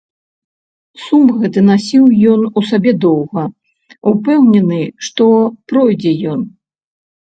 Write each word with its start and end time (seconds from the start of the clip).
Сум 1.03 1.25
гэты 1.43 1.59
насіў 1.67 2.09
ён 2.33 2.41
у 2.57 2.65
сабе 2.71 2.91
доўга, 3.05 3.47
упэўнены, 4.15 4.83
што 5.07 5.33
пройдзе 5.73 6.21
ён. 6.37 6.41